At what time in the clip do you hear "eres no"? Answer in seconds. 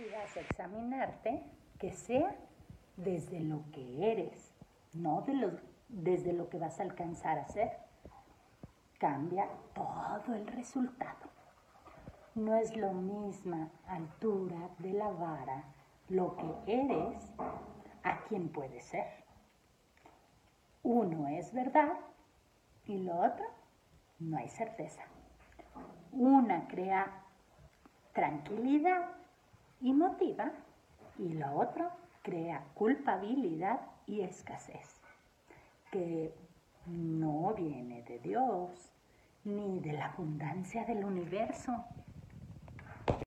4.10-5.22